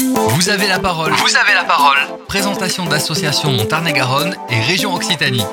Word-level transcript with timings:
Vous 0.00 0.48
avez 0.48 0.68
la 0.68 0.78
parole. 0.78 1.12
Vous 1.12 1.36
avez 1.36 1.54
la 1.54 1.64
parole. 1.64 1.98
Présentation 2.28 2.86
d'association 2.86 3.50
Montarné-Garonne 3.50 4.36
et 4.48 4.60
région 4.60 4.94
Occitanie. 4.94 5.44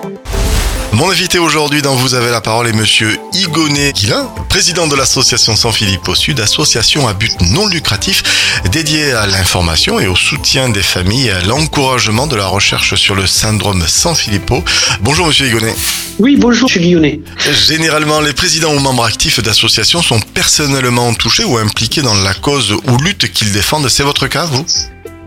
Mon 0.93 1.09
invité 1.09 1.39
aujourd'hui 1.39 1.81
dans 1.81 1.95
Vous 1.95 2.13
avez 2.13 2.31
la 2.31 2.41
parole 2.41 2.67
est 2.67 2.73
monsieur 2.73 3.17
Igoné 3.33 3.91
Guilin, 3.91 4.29
président 4.49 4.87
de 4.87 4.95
l'association 4.95 5.55
San 5.55 5.71
Philippe 5.73 6.07
au 6.07 6.15
Sud, 6.15 6.39
association 6.39 7.07
à 7.07 7.13
but 7.13 7.33
non 7.41 7.67
lucratif 7.67 8.23
dédiée 8.71 9.11
à 9.11 9.27
l'information 9.27 9.99
et 9.99 10.07
au 10.07 10.15
soutien 10.15 10.69
des 10.69 10.81
familles 10.81 11.27
et 11.27 11.31
à 11.31 11.41
l'encouragement 11.41 12.27
de 12.27 12.35
la 12.35 12.47
recherche 12.47 12.95
sur 12.95 13.15
le 13.15 13.27
syndrome 13.27 13.83
San 13.87 14.15
Filippo. 14.15 14.63
Bonjour 15.01 15.27
monsieur 15.27 15.47
Igoné. 15.47 15.73
Oui, 16.17 16.37
bonjour, 16.39 16.69
suis 16.69 16.79
Lyonnais. 16.79 17.19
Généralement, 17.67 18.21
les 18.21 18.31
présidents 18.31 18.73
ou 18.73 18.79
membres 18.79 19.03
actifs 19.03 19.41
d'associations 19.41 20.01
sont 20.01 20.19
personnellement 20.33 21.13
touchés 21.13 21.43
ou 21.43 21.57
impliqués 21.57 22.01
dans 22.01 22.13
la 22.13 22.33
cause 22.33 22.71
ou 22.71 22.97
lutte 23.03 23.31
qu'ils 23.33 23.51
défendent. 23.51 23.89
C'est 23.89 24.03
votre 24.03 24.27
cas, 24.27 24.45
vous? 24.45 24.65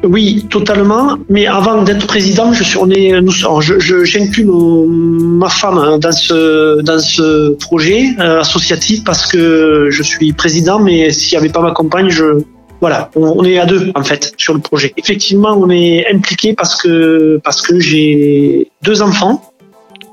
Oui, 0.04 0.46
totalement. 0.48 1.18
Mais 1.28 1.46
avant 1.46 1.82
d'être 1.82 2.06
président, 2.06 2.52
je 2.52 2.62
suis, 2.62 2.78
on 2.78 2.88
est, 2.90 3.20
nous, 3.20 3.32
je, 3.32 3.78
je, 3.78 4.04
j'inclus 4.04 4.46
ma 4.46 5.48
femme 5.48 5.78
hein, 5.78 5.98
dans 5.98 6.12
ce, 6.12 6.80
dans 6.82 7.00
ce 7.00 7.50
projet 7.54 8.10
euh, 8.20 8.40
associatif 8.40 9.02
parce 9.04 9.26
que 9.26 9.88
je 9.90 10.02
suis 10.02 10.32
président, 10.32 10.78
mais 10.78 11.10
s'il 11.10 11.36
n'y 11.36 11.44
avait 11.44 11.52
pas 11.52 11.60
ma 11.60 11.72
compagne, 11.72 12.10
je, 12.10 12.24
voilà, 12.80 13.10
on, 13.16 13.34
on 13.38 13.44
est 13.44 13.58
à 13.58 13.66
deux 13.66 13.90
en 13.94 14.04
fait 14.04 14.34
sur 14.36 14.54
le 14.54 14.60
projet. 14.60 14.92
Effectivement, 14.96 15.58
on 15.58 15.68
est 15.68 16.06
impliqué 16.12 16.54
parce 16.54 16.80
que 16.80 17.40
parce 17.42 17.60
que 17.60 17.80
j'ai 17.80 18.70
deux 18.82 19.02
enfants 19.02 19.42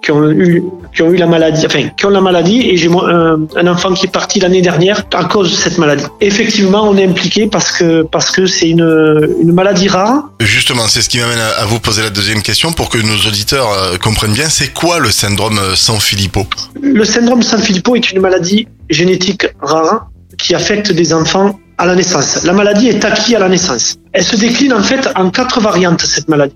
qui 0.06 0.12
ont 0.12 0.30
eu 0.30 0.64
qui 0.94 1.02
ont 1.02 1.12
eu 1.12 1.18
la 1.18 1.26
maladie, 1.26 1.66
enfin 1.66 1.90
qui 1.98 2.06
ont 2.06 2.10
la 2.10 2.22
maladie 2.22 2.62
et 2.70 2.78
j'ai 2.78 2.90
un, 2.90 3.40
un 3.56 3.68
enfant 3.68 3.92
qui 3.94 4.06
est 4.06 4.12
parti 4.12 4.40
l'année 4.40 4.62
dernière 4.62 5.04
à 5.14 5.26
cause 5.26 5.50
de 5.52 5.56
cette 5.56 5.78
maladie. 5.78 6.06
Effectivement, 6.22 6.88
on 6.88 6.96
est 6.96 7.06
impliqué 7.06 7.48
parce 7.48 7.72
que 7.72 8.04
parce 8.04 8.30
que 8.30 8.46
c'est 8.46 8.70
une 8.70 9.36
une 9.42 9.52
maladie 9.52 9.88
rare. 9.88 10.30
Justement, 10.40 10.88
c'est 10.88 11.02
ce 11.02 11.10
qui 11.10 11.18
m'amène 11.18 11.40
à 11.40 11.64
à 11.64 11.66
vous 11.66 11.80
poser 11.80 12.04
la 12.04 12.12
deuxième 12.12 12.42
question 12.44 12.72
pour 12.74 12.90
que 12.90 13.00
nos 13.00 13.18
auditeurs 13.28 13.70
euh, 13.72 13.98
comprennent 13.98 14.34
bien. 14.34 14.50
C'est 14.50 14.72
quoi 14.74 15.00
le 15.00 15.10
syndrome 15.10 15.58
euh, 15.58 15.76
San 15.76 16.00
Filippo 16.00 16.46
Le 16.82 17.04
syndrome 17.04 17.42
San 17.42 17.62
Filippo 17.62 17.96
est 17.96 18.12
une 18.12 18.22
maladie 18.22 18.68
génétique 18.90 19.48
rare 19.62 20.08
qui 20.38 20.54
affecte 20.54 20.92
des 20.92 21.14
enfants 21.14 21.60
à 21.78 21.86
la 21.86 21.96
naissance. 21.96 22.44
La 22.44 22.54
maladie 22.54 22.90
est 22.90 23.04
acquise 23.04 23.36
à 23.36 23.40
la 23.40 23.50
naissance. 23.50 23.98
Elle 24.14 24.24
se 24.24 24.36
décline 24.36 24.74
en 24.74 24.84
fait 24.84 25.10
en 25.16 25.30
quatre 25.32 25.60
variantes 25.60 26.02
cette 26.02 26.30
maladie. 26.30 26.56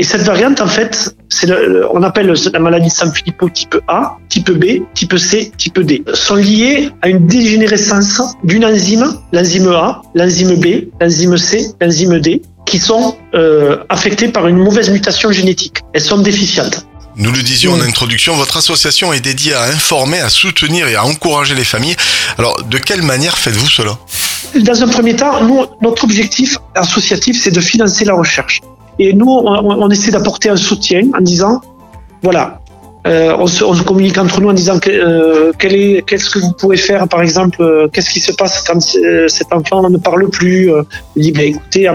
Et 0.00 0.04
cette 0.04 0.22
variante, 0.22 0.60
en 0.60 0.68
fait, 0.68 1.16
le- 1.46 1.66
le- 1.68 1.86
on 1.94 2.02
appelle 2.02 2.32
la 2.52 2.58
maladie 2.58 2.90
San 2.90 3.12
Filippo 3.12 3.48
type 3.48 3.76
A, 3.88 4.16
type 4.28 4.50
B, 4.50 4.82
type 4.94 5.16
C, 5.18 5.52
type 5.56 5.80
D. 5.80 6.02
Sont 6.14 6.36
liées 6.36 6.90
à 7.02 7.08
une 7.08 7.26
dégénérescence 7.26 8.20
d'une 8.44 8.64
enzyme, 8.64 9.14
l'enzyme 9.32 9.68
A, 9.68 10.02
l'enzyme 10.14 10.56
B, 10.56 10.88
l'enzyme 11.00 11.36
C, 11.36 11.70
l'enzyme 11.80 12.18
D, 12.20 12.42
qui 12.66 12.78
sont 12.78 13.16
euh, 13.34 13.78
affectées 13.88 14.28
par 14.28 14.46
une 14.48 14.56
mauvaise 14.56 14.90
mutation 14.90 15.32
génétique. 15.32 15.78
Elles 15.94 16.02
sont 16.02 16.18
déficientes. 16.18 16.86
Nous 17.16 17.32
le 17.32 17.42
disions 17.42 17.72
en 17.72 17.80
introduction, 17.80 18.36
votre 18.36 18.58
association 18.58 19.12
est 19.12 19.20
dédiée 19.20 19.54
à 19.54 19.64
informer, 19.64 20.20
à 20.20 20.28
soutenir 20.28 20.86
et 20.86 20.94
à 20.94 21.04
encourager 21.04 21.54
les 21.56 21.64
familles. 21.64 21.96
Alors, 22.38 22.62
de 22.62 22.78
quelle 22.78 23.02
manière 23.02 23.36
faites-vous 23.36 23.68
cela? 23.68 23.98
Dans 24.54 24.82
un 24.82 24.86
premier 24.88 25.16
temps, 25.16 25.42
nous, 25.42 25.66
notre 25.82 26.04
objectif 26.04 26.58
associatif, 26.76 27.40
c'est 27.42 27.50
de 27.50 27.60
financer 27.60 28.04
la 28.04 28.14
recherche. 28.14 28.60
Et 28.98 29.12
nous, 29.12 29.28
on, 29.28 29.90
essaie 29.90 30.10
d'apporter 30.10 30.48
un 30.50 30.56
soutien 30.56 31.02
en 31.16 31.20
disant, 31.20 31.60
voilà, 32.22 32.60
euh, 33.06 33.34
on, 33.38 33.46
se, 33.46 33.82
communique 33.84 34.18
entre 34.18 34.40
nous 34.40 34.50
en 34.50 34.52
disant 34.52 34.78
euh, 34.88 35.52
quel 35.58 35.74
est, 35.74 36.02
qu'est-ce 36.04 36.28
que 36.30 36.40
vous 36.40 36.52
pouvez 36.52 36.76
faire, 36.76 37.06
par 37.08 37.22
exemple, 37.22 37.62
euh, 37.62 37.88
qu'est-ce 37.88 38.10
qui 38.10 38.20
se 38.20 38.32
passe 38.32 38.62
quand 38.66 38.80
cet 38.80 39.52
enfant 39.52 39.88
ne 39.88 39.96
parle 39.98 40.28
plus. 40.28 40.70
Il 41.16 41.22
dit, 41.22 41.32
ben, 41.32 41.54
écoutez, 41.54 41.88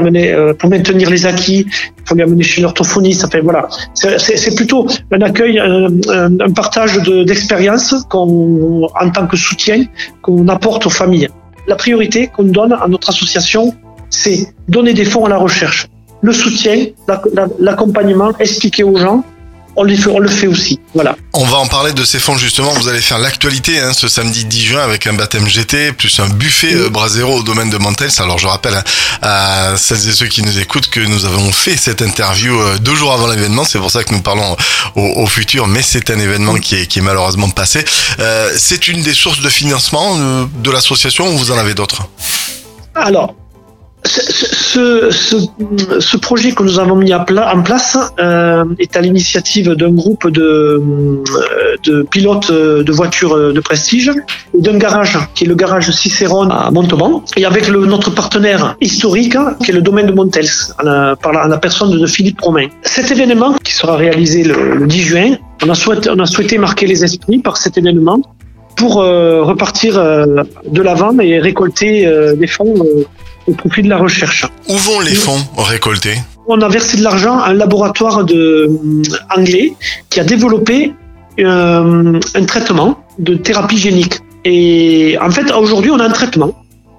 pour 0.57 0.69
maintenir 0.69 1.09
les 1.09 1.25
acquis, 1.25 1.65
il 1.67 2.03
faut 2.05 2.15
lui 2.15 2.23
amener 2.23 2.43
chez 2.43 2.61
l'orthophoniste. 2.61 3.25
Enfin, 3.25 3.39
voilà, 3.43 3.67
c'est, 3.93 4.55
plutôt 4.55 4.87
un 5.11 5.21
accueil, 5.21 5.59
un, 5.59 6.51
partage 6.55 7.01
de, 7.01 7.23
d'expérience 7.23 7.95
qu'on, 8.09 8.87
en 8.99 9.09
tant 9.09 9.27
que 9.27 9.37
soutien 9.37 9.83
qu'on 10.21 10.47
apporte 10.47 10.85
aux 10.85 10.91
familles. 10.91 11.29
La 11.67 11.75
priorité 11.75 12.27
qu'on 12.27 12.43
donne 12.43 12.73
à 12.73 12.87
notre 12.87 13.09
association, 13.09 13.73
c'est 14.09 14.53
donner 14.67 14.93
des 14.93 15.05
fonds 15.05 15.25
à 15.25 15.29
la 15.29 15.37
recherche, 15.37 15.87
le 16.23 16.33
soutien, 16.33 16.85
la- 17.07 17.21
la- 17.33 17.47
l'accompagnement, 17.59 18.31
expliquer 18.39 18.83
aux 18.83 18.97
gens. 18.97 19.23
On, 19.75 19.83
les 19.83 19.97
fait, 19.97 20.11
on 20.11 20.19
le 20.19 20.29
fait 20.29 20.45
aussi. 20.45 20.79
Voilà. 20.93 21.15
On 21.33 21.45
va 21.45 21.57
en 21.57 21.65
parler 21.65 21.93
de 21.93 22.03
ces 22.03 22.19
fonds 22.19 22.37
justement. 22.37 22.69
Vous 22.73 22.87
allez 22.89 23.01
faire 23.01 23.17
l'actualité 23.17 23.79
hein, 23.79 23.91
ce 23.91 24.07
samedi 24.07 24.45
10 24.45 24.61
juin 24.61 24.81
avec 24.83 25.07
un 25.07 25.13
baptême 25.13 25.47
GT 25.47 25.93
plus 25.93 26.19
un 26.19 26.29
buffet 26.29 26.75
euh, 26.75 26.89
Brasero 26.91 27.39
au 27.39 27.41
domaine 27.41 27.71
de 27.71 27.77
Mantels. 27.77 28.11
Alors 28.19 28.37
je 28.37 28.45
rappelle 28.45 28.75
hein, 28.75 28.83
à 29.23 29.75
celles 29.75 30.07
et 30.07 30.11
ceux 30.11 30.27
qui 30.27 30.43
nous 30.43 30.59
écoutent 30.59 30.89
que 30.89 30.99
nous 30.99 31.25
avons 31.25 31.51
fait 31.51 31.75
cette 31.75 32.03
interview 32.03 32.53
euh, 32.55 32.77
deux 32.77 32.93
jours 32.93 33.13
avant 33.13 33.25
l'événement. 33.25 33.65
C'est 33.65 33.79
pour 33.79 33.89
ça 33.89 34.03
que 34.03 34.13
nous 34.13 34.21
parlons 34.21 34.55
au, 34.95 35.01
au 35.01 35.25
futur, 35.25 35.65
mais 35.65 35.81
c'est 35.81 36.07
un 36.11 36.19
événement 36.19 36.53
qui 36.57 36.75
est, 36.75 36.85
qui 36.85 36.99
est 36.99 37.01
malheureusement 37.01 37.49
passé. 37.49 37.83
Euh, 38.19 38.51
c'est 38.55 38.87
une 38.87 39.01
des 39.01 39.15
sources 39.15 39.41
de 39.41 39.49
financement 39.49 40.17
de 40.55 40.69
l'association 40.71 41.33
ou 41.33 41.37
vous 41.39 41.49
en 41.51 41.57
avez 41.57 41.73
d'autres? 41.73 42.03
Alors, 42.93 43.33
ce, 44.05 45.09
ce, 45.11 45.37
ce- 45.99 46.17
projet 46.17 46.51
que 46.51 46.63
nous 46.63 46.79
avons 46.79 46.95
mis 46.95 47.13
en 47.13 47.23
place 47.63 47.97
euh, 48.19 48.63
est 48.79 48.95
à 48.95 49.01
l'initiative 49.01 49.69
d'un 49.71 49.91
groupe 49.91 50.29
de, 50.29 50.45
euh, 51.87 52.03
pilotes 52.11 52.51
de 52.51 52.91
voitures 52.91 53.53
de 53.53 53.59
prestige 53.59 54.11
et 54.57 54.61
d'un 54.61 54.77
garage 54.77 55.17
qui 55.35 55.43
est 55.45 55.47
le 55.47 55.55
garage 55.55 55.89
Cicéron 55.91 56.49
à 56.49 56.69
Montauban 56.71 57.23
et 57.37 57.45
avec 57.45 57.69
notre 57.69 58.11
partenaire 58.13 58.75
historique 58.81 59.37
qui 59.63 59.71
est 59.71 59.73
le 59.73 59.81
domaine 59.81 60.07
de 60.07 60.13
Montels 60.13 60.49
en 60.79 60.83
la- 60.83 61.15
par 61.15 61.31
la, 61.33 61.57
personne 61.57 61.91
de 61.97 62.05
Philippe 62.07 62.41
Romain. 62.41 62.67
Cet 62.83 63.11
événement 63.11 63.53
qui 63.63 63.73
sera 63.73 63.95
réalisé 63.95 64.43
le, 64.43 64.75
le 64.79 64.87
10 64.87 65.01
juin, 65.01 65.29
on 65.65 65.69
a 65.69 66.25
souhaité 66.25 66.57
marquer 66.57 66.87
les 66.87 67.03
esprits 67.03 67.39
par 67.39 67.57
cet 67.57 67.77
événement 67.77 68.19
pour 68.83 69.01
euh, 69.01 69.43
repartir 69.43 69.97
euh, 69.97 70.25
de 70.67 70.81
l'avant 70.81 71.17
et 71.19 71.39
récolter 71.39 72.05
euh, 72.05 72.35
des 72.35 72.47
fonds 72.47 72.75
au 73.47 73.53
profit 73.53 73.81
de 73.81 73.87
la 73.87 73.97
recherche. 73.97 74.45
Où 74.67 74.75
vont 74.75 74.99
les 74.99 75.15
fonds 75.15 75.41
récoltés? 75.57 76.17
On 76.47 76.59
a 76.59 76.67
versé 76.67 76.97
de 76.97 77.03
l'argent 77.03 77.39
à 77.39 77.51
un 77.51 77.53
laboratoire 77.53 78.25
de, 78.25 78.69
anglais 79.37 79.71
qui 80.09 80.19
a 80.19 80.25
développé 80.25 80.93
un 81.39 82.45
traitement 82.45 82.99
de 83.19 83.35
thérapie 83.35 83.77
génique. 83.77 84.19
Et 84.43 85.17
en 85.21 85.31
fait, 85.31 85.49
aujourd'hui, 85.53 85.91
on 85.91 85.99
a 86.01 86.05
un 86.05 86.15
traitement 86.19 86.51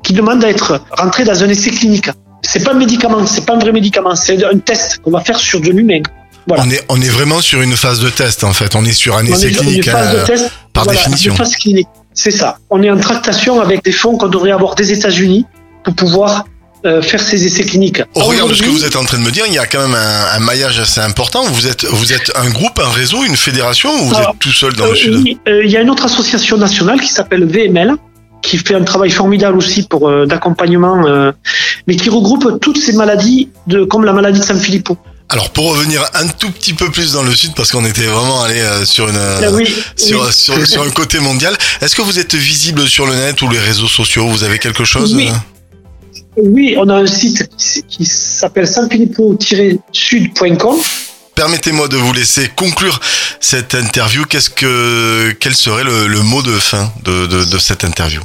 qui 0.03 0.15
demande 0.15 0.43
à 0.43 0.49
être 0.49 0.81
rentré 0.93 1.25
dans 1.25 1.45
un 1.45 1.49
essai 1.51 1.71
clinique. 1.71 2.09
C'est 2.41 2.65
pas 2.65 2.73
un 2.73 2.79
médicament, 2.79 3.27
c'est 3.27 3.45
pas 3.45 3.57
un 3.57 3.59
vrai 3.59 3.73
médicament, 3.73 4.15
c'est 4.15 4.43
un 4.43 4.59
test 4.59 5.01
qu'on 5.03 5.11
va 5.11 5.21
faire 5.21 5.39
sur 5.39 5.61
de 5.61 5.69
l'humain. 5.69 6.01
Voilà. 6.47 6.63
on 6.65 6.71
est, 6.71 6.85
on 6.91 7.01
est 7.01 7.09
vraiment 7.09 7.41
sur 7.41 7.63
une 7.63 7.77
phase 7.77 8.01
de 8.01 8.11
test 8.11 8.45
en 8.45 8.53
fait. 8.53 8.75
On 8.75 8.85
est 8.85 8.93
sur 8.93 9.17
un 9.17 9.25
On 9.25 9.33
essai 9.33 9.49
est 9.49 9.51
dans 9.51 9.63
une 9.63 9.69
clinique. 9.69 9.91
phase 9.91 10.09
hein, 10.09 10.21
de 10.21 10.27
test, 10.27 10.51
par 10.75 10.85
voilà, 10.85 10.99
définition. 10.99 11.35
C'est 12.13 12.31
ça. 12.31 12.59
On 12.71 12.83
est 12.83 12.91
en 12.91 12.99
tractation 12.99 13.61
avec 13.61 13.83
des 13.83 13.93
fonds 13.93 14.17
qu'on 14.19 14.29
devrait 14.29 14.53
avoir 14.53 14.75
des 14.75 14.93
États-Unis 14.93 15.47
pour 15.83 15.95
pouvoir 15.95 16.45
euh, 16.85 17.01
faire 17.01 17.21
ces 17.21 17.45
essais 17.47 17.65
cliniques. 17.65 18.03
Au 18.15 18.25
regard 18.25 18.47
de 18.47 18.55
ce 18.55 18.63
que 18.63 18.69
vous 18.69 18.85
êtes 18.85 18.97
en 18.97 19.05
train 19.05 19.19
de 19.19 19.23
me 19.23 19.31
dire, 19.31 19.45
il 19.49 19.55
y 19.55 19.59
a 19.59 19.67
quand 19.67 19.81
même 19.81 19.95
un, 19.97 20.37
un 20.37 20.39
maillage 20.39 20.79
assez 20.79 21.01
important. 21.01 21.45
Vous 21.45 21.67
êtes, 21.67 21.85
vous 21.87 22.13
êtes 22.13 22.31
un 22.37 22.51
groupe, 22.51 22.79
un 22.79 22.91
réseau, 22.91 23.25
une 23.25 23.37
fédération 23.37 23.91
ou 23.91 24.05
vous 24.05 24.15
Alors, 24.15 24.31
êtes 24.31 24.39
tout 24.39 24.53
seul 24.53 24.75
dans 24.75 24.87
le 24.87 24.93
euh, 24.93 24.97
sud? 24.97 25.15
oui, 25.25 25.39
euh, 25.49 25.65
Il 25.65 25.71
y 25.71 25.77
a 25.77 25.81
une 25.81 25.91
autre 25.91 26.05
association 26.05 26.57
nationale 26.57 27.01
qui 27.01 27.09
s'appelle 27.09 27.47
VML, 27.47 27.95
qui 28.43 28.59
fait 28.59 28.75
un 28.75 28.85
travail 28.85 29.11
formidable 29.11 29.57
aussi 29.57 29.85
pour 29.85 30.11
d'accompagnement, 30.27 31.33
mais 31.87 31.97
qui 31.97 32.11
regroupe 32.11 32.61
toutes 32.61 32.77
ces 32.77 32.93
maladies, 32.93 33.49
de, 33.67 33.85
comme 33.85 34.05
la 34.05 34.13
maladie 34.13 34.41
de 34.41 34.45
San 34.45 34.59
Filippo. 34.61 34.99
Alors 35.31 35.51
pour 35.51 35.73
revenir 35.75 36.05
un 36.15 36.29
tout 36.29 36.51
petit 36.51 36.75
peu 36.75 36.91
plus 36.91 37.13
dans 37.13 37.23
le 37.23 37.35
sud, 37.35 37.55
parce 37.57 37.73
qu'on 37.73 37.85
était 37.85 38.07
vraiment 38.07 38.43
allé 38.43 38.61
euh, 38.61 38.85
sur 38.85 39.09
une 39.09 39.17
euh, 39.17 39.41
Ah 39.43 39.51
oui, 39.53 39.75
sur, 39.97 40.23
oui. 40.23 40.33
sur, 40.33 40.67
sur 40.67 40.83
un 40.83 40.91
côté 40.91 41.19
mondial. 41.19 41.57
Est-ce 41.81 41.97
que 41.97 42.03
vous 42.03 42.19
êtes 42.19 42.35
visible 42.35 42.87
sur 42.87 43.07
le 43.07 43.15
net 43.15 43.41
ou 43.43 43.49
les 43.49 43.59
réseaux 43.59 43.89
sociaux? 43.89 44.29
Vous 44.29 44.45
avez 44.45 44.59
quelque 44.59 44.85
chose 44.85 45.15
Oui. 45.15 45.29
euh? 45.31 45.35
Oui, 46.37 46.75
on 46.79 46.89
a 46.89 46.95
un 46.97 47.07
site 47.07 47.49
qui, 47.57 47.83
qui 47.85 48.05
s'appelle 48.05 48.67
sanfilippo-sud.com. 48.67 50.77
Permettez-moi 51.35 51.89
de 51.89 51.97
vous 51.97 52.13
laisser 52.13 52.49
conclure 52.55 53.01
cette 53.41 53.75
interview. 53.75 54.25
Qu'est-ce 54.25 54.51
que 54.51 55.33
quel 55.41 55.55
serait 55.55 55.85
le, 55.85 56.07
le 56.07 56.21
mot 56.23 56.43
de 56.43 56.57
fin 56.59 56.93
de, 57.05 57.27
de, 57.27 57.45
de 57.45 57.59
cette 57.59 57.85
interview? 57.85 58.21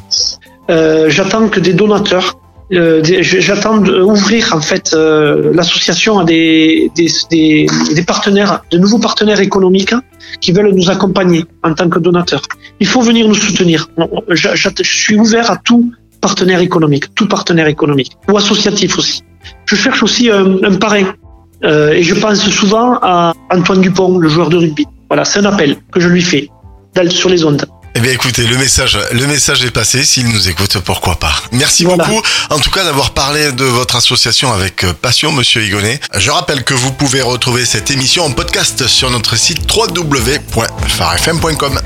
Euh, 0.70 1.10
J'attends 1.10 1.50
que 1.50 1.60
des 1.60 1.74
donateurs. 1.74 2.38
Euh, 2.74 3.02
J'attends 3.04 3.78
d'ouvrir 3.78 4.54
en 4.54 4.62
fait 4.62 4.94
euh, 4.94 5.52
l'association 5.54 6.20
à 6.20 6.24
des, 6.24 6.92
des, 6.96 7.08
des, 7.32 7.68
des 7.94 8.04
partenaires, 8.04 8.64
de 8.72 8.78
nouveaux 8.78 9.00
partenaires 9.00 9.40
économiques 9.40 9.96
qui 10.42 10.52
veulent 10.52 10.74
nous 10.74 10.90
accompagner 10.90 11.46
en 11.64 11.74
tant 11.74 11.90
que 11.90 12.00
donateurs. 12.00 12.44
Il 12.80 12.88
faut 12.88 13.02
venir 13.02 13.28
nous 13.28 13.36
soutenir. 13.36 13.90
Je, 14.30 14.50
suis 14.84 15.16
ouvert 15.16 15.50
à 15.50 15.58
tout 15.58 15.92
partenaire 16.22 16.60
économique, 16.60 17.14
tout 17.16 17.28
partenaire 17.28 17.68
économique 17.68 18.12
ou 18.30 18.38
associatif 18.38 18.98
aussi. 18.98 19.24
Je 19.66 19.76
cherche 19.76 20.04
aussi 20.04 20.30
un, 20.30 20.64
un 20.64 20.76
parrain 20.76 21.06
euh, 21.64 21.92
et 21.92 22.04
je 22.04 22.16
pense 22.16 22.40
souvent 22.50 23.00
à 23.02 23.34
Antoine 23.52 23.82
Dupont, 23.82 24.18
le 24.18 24.30
joueur 24.30 24.50
de 24.50 24.58
rugby. 24.58 24.86
Voilà, 25.10 25.26
c'est 25.26 25.40
un 25.40 25.46
appel 25.46 25.78
que 25.92 26.00
je 26.00 26.08
lui 26.08 26.22
fais 26.22 26.50
sur 27.10 27.30
les 27.30 27.44
ondes. 27.46 27.66
Eh 27.96 28.00
bien 28.02 28.12
écoutez, 28.12 28.46
le 28.46 28.58
message, 28.58 28.98
le 29.12 29.26
message 29.28 29.64
est 29.66 29.72
passé. 29.72 30.06
S'il 30.06 30.28
nous 30.30 30.48
écoute, 30.48 30.78
pourquoi 30.80 31.18
pas? 31.20 31.34
Merci 31.52 31.84
Voilà. 31.86 32.06
beaucoup, 32.06 32.22
en 32.50 32.60
tout 32.60 32.70
cas, 32.70 32.84
d'avoir 32.84 33.12
parlé 33.12 33.52
de 33.52 33.66
votre 33.66 33.96
association 33.96 34.54
avec 34.54 34.84
euh, 34.84 34.94
passion, 34.94 35.32
Monsieur 35.32 35.64
Higonnet. 35.64 36.00
Je 36.16 36.32
rappelle 36.32 36.64
que 36.64 36.74
vous 36.74 36.92
pouvez 36.94 37.22
retrouver 37.22 37.66
cette 37.66 37.92
émission 37.92 38.26
en 38.26 38.32
podcast 38.32 38.88
sur 38.88 39.10
notre 39.10 39.36
site 39.36 39.60
www.farfm.com. 39.76 41.80